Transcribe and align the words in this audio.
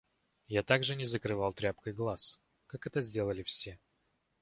Я 0.47 0.63
также 0.63 0.95
не 0.95 1.05
закрывал 1.05 1.53
тряпкой 1.53 1.93
глаз, 1.93 2.39
как 2.65 2.87
это 2.87 3.03
сделали 3.03 3.43
все. 3.43 3.77